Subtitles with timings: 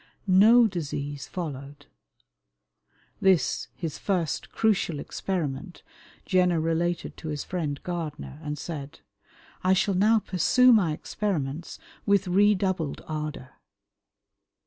[0.25, 1.85] No disease followed!
[3.21, 5.83] This, his first crucial experiment,
[6.25, 9.01] Jenner related to his friend Gardner, and said:
[9.63, 11.77] "I shall now pursue my experiments
[12.07, 13.51] with redoubled ardour."